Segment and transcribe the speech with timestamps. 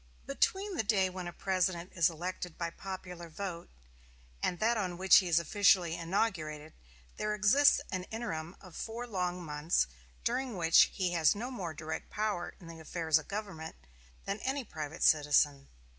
[0.25, 3.69] Between the day when a President is elected by popular vote
[4.41, 6.73] and that on which he is officially inaugurated
[7.17, 9.85] there exists an interim of four long months,
[10.23, 13.75] during which he has no more direct power in the affairs of government
[14.25, 15.67] than any private citizen.